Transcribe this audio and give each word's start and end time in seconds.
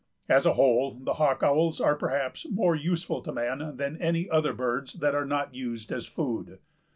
As 0.27 0.47
a 0.47 0.53
whole, 0.53 0.97
the 0.99 1.13
hawk 1.21 1.43
owls 1.43 1.79
are 1.79 1.95
perhaps 1.95 2.49
more 2.49 2.75
useful 2.75 3.21
to 3.21 3.31
man 3.31 3.77
than 3.77 3.97
any 4.01 4.27
other 4.27 4.51
birds 4.51 4.93
that 4.93 5.13
are 5.13 5.25
not 5.25 5.53
used 5.53 5.91
as 5.91 6.07
food. 6.07 6.57